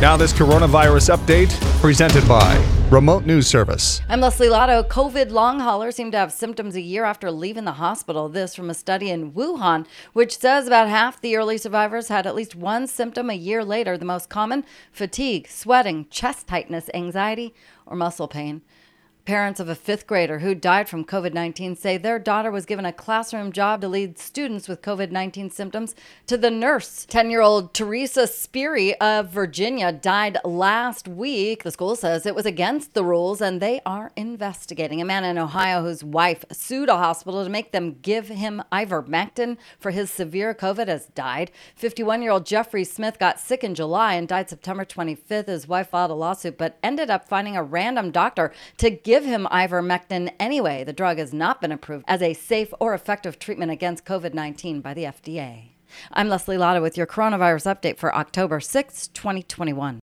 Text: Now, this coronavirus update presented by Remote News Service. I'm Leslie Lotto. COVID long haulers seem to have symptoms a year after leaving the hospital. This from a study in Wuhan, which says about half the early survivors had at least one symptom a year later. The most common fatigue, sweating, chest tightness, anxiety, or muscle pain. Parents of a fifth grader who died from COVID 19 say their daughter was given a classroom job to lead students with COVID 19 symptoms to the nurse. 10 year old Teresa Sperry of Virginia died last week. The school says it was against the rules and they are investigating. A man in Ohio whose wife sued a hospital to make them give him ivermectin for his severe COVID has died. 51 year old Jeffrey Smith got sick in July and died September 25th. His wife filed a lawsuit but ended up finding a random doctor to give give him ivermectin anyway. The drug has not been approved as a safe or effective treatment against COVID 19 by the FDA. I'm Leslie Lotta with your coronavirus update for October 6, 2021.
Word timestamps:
Now, 0.00 0.16
this 0.16 0.32
coronavirus 0.32 1.16
update 1.16 1.50
presented 1.80 2.26
by 2.28 2.64
Remote 2.88 3.26
News 3.26 3.48
Service. 3.48 4.00
I'm 4.08 4.20
Leslie 4.20 4.48
Lotto. 4.48 4.84
COVID 4.84 5.32
long 5.32 5.58
haulers 5.58 5.96
seem 5.96 6.12
to 6.12 6.16
have 6.18 6.30
symptoms 6.30 6.76
a 6.76 6.80
year 6.80 7.04
after 7.04 7.32
leaving 7.32 7.64
the 7.64 7.72
hospital. 7.72 8.28
This 8.28 8.54
from 8.54 8.70
a 8.70 8.74
study 8.74 9.10
in 9.10 9.32
Wuhan, 9.32 9.88
which 10.12 10.38
says 10.38 10.68
about 10.68 10.88
half 10.88 11.20
the 11.20 11.34
early 11.34 11.58
survivors 11.58 12.06
had 12.06 12.28
at 12.28 12.36
least 12.36 12.54
one 12.54 12.86
symptom 12.86 13.28
a 13.28 13.34
year 13.34 13.64
later. 13.64 13.98
The 13.98 14.04
most 14.04 14.28
common 14.28 14.64
fatigue, 14.92 15.48
sweating, 15.48 16.06
chest 16.10 16.46
tightness, 16.46 16.88
anxiety, 16.94 17.52
or 17.84 17.96
muscle 17.96 18.28
pain. 18.28 18.62
Parents 19.28 19.60
of 19.60 19.68
a 19.68 19.74
fifth 19.74 20.06
grader 20.06 20.38
who 20.38 20.54
died 20.54 20.88
from 20.88 21.04
COVID 21.04 21.34
19 21.34 21.76
say 21.76 21.98
their 21.98 22.18
daughter 22.18 22.50
was 22.50 22.64
given 22.64 22.86
a 22.86 22.94
classroom 22.94 23.52
job 23.52 23.82
to 23.82 23.86
lead 23.88 24.18
students 24.18 24.66
with 24.66 24.80
COVID 24.80 25.10
19 25.10 25.50
symptoms 25.50 25.94
to 26.26 26.38
the 26.38 26.50
nurse. 26.50 27.04
10 27.04 27.30
year 27.30 27.42
old 27.42 27.74
Teresa 27.74 28.26
Sperry 28.26 28.98
of 29.02 29.28
Virginia 29.28 29.92
died 29.92 30.38
last 30.46 31.06
week. 31.06 31.62
The 31.62 31.70
school 31.70 31.94
says 31.94 32.24
it 32.24 32.34
was 32.34 32.46
against 32.46 32.94
the 32.94 33.04
rules 33.04 33.42
and 33.42 33.60
they 33.60 33.82
are 33.84 34.12
investigating. 34.16 35.02
A 35.02 35.04
man 35.04 35.24
in 35.24 35.36
Ohio 35.36 35.82
whose 35.82 36.02
wife 36.02 36.46
sued 36.50 36.88
a 36.88 36.96
hospital 36.96 37.44
to 37.44 37.50
make 37.50 37.72
them 37.72 37.98
give 38.00 38.28
him 38.28 38.62
ivermectin 38.72 39.58
for 39.78 39.90
his 39.90 40.10
severe 40.10 40.54
COVID 40.54 40.88
has 40.88 41.04
died. 41.08 41.50
51 41.76 42.22
year 42.22 42.30
old 42.30 42.46
Jeffrey 42.46 42.82
Smith 42.82 43.18
got 43.18 43.38
sick 43.38 43.62
in 43.62 43.74
July 43.74 44.14
and 44.14 44.26
died 44.26 44.48
September 44.48 44.86
25th. 44.86 45.48
His 45.48 45.68
wife 45.68 45.90
filed 45.90 46.12
a 46.12 46.14
lawsuit 46.14 46.56
but 46.56 46.78
ended 46.82 47.10
up 47.10 47.28
finding 47.28 47.58
a 47.58 47.62
random 47.62 48.10
doctor 48.10 48.54
to 48.78 48.88
give 48.88 49.17
give 49.18 49.26
him 49.26 49.48
ivermectin 49.50 50.32
anyway. 50.38 50.84
The 50.84 50.92
drug 50.92 51.18
has 51.18 51.32
not 51.32 51.60
been 51.60 51.72
approved 51.72 52.04
as 52.06 52.22
a 52.22 52.34
safe 52.34 52.72
or 52.78 52.94
effective 52.94 53.40
treatment 53.40 53.72
against 53.72 54.04
COVID 54.04 54.32
19 54.32 54.80
by 54.80 54.94
the 54.94 55.02
FDA. 55.02 55.70
I'm 56.12 56.28
Leslie 56.28 56.56
Lotta 56.56 56.80
with 56.80 56.96
your 56.96 57.06
coronavirus 57.06 57.74
update 57.74 57.96
for 57.96 58.14
October 58.14 58.60
6, 58.60 59.08
2021. 59.08 59.96